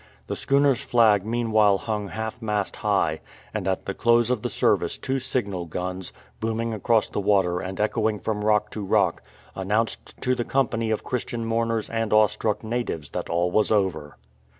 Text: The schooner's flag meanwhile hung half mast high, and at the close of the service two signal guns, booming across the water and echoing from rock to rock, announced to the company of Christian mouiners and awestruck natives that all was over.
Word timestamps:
The 0.25 0.35
schooner's 0.35 0.81
flag 0.81 1.23
meanwhile 1.27 1.77
hung 1.77 2.07
half 2.07 2.41
mast 2.41 2.77
high, 2.77 3.21
and 3.53 3.67
at 3.67 3.85
the 3.85 3.93
close 3.93 4.31
of 4.31 4.41
the 4.41 4.49
service 4.49 4.97
two 4.97 5.19
signal 5.19 5.65
guns, 5.67 6.11
booming 6.39 6.73
across 6.73 7.07
the 7.07 7.19
water 7.21 7.59
and 7.59 7.79
echoing 7.79 8.19
from 8.19 8.43
rock 8.43 8.71
to 8.71 8.83
rock, 8.83 9.21
announced 9.53 10.19
to 10.23 10.33
the 10.33 10.43
company 10.43 10.89
of 10.89 11.03
Christian 11.03 11.45
mouiners 11.45 11.87
and 11.87 12.11
awestruck 12.11 12.63
natives 12.63 13.11
that 13.11 13.29
all 13.29 13.51
was 13.51 13.71
over. 13.71 14.17